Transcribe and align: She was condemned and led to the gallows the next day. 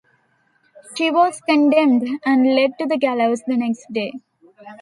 She 0.95 1.11
was 1.11 1.39
condemned 1.41 2.21
and 2.25 2.55
led 2.55 2.71
to 2.79 2.87
the 2.87 2.97
gallows 2.97 3.43
the 3.45 3.55
next 3.55 3.85
day. 3.93 4.13